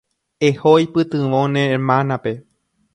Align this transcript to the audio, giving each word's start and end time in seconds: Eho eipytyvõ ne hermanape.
Eho 0.47 0.71
eipytyvõ 0.79 1.43
ne 1.57 1.69
hermanape. 1.75 2.39